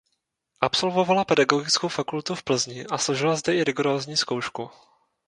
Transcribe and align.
Absolvovala 0.67 1.23
pedagogickou 1.31 1.85
fakultu 1.89 2.33
v 2.35 2.43
Plzni 2.43 2.81
a 2.89 2.97
složila 2.97 3.35
zde 3.35 3.55
i 3.55 3.63
rigorózní 3.63 4.17
zkoušku. 4.17 4.69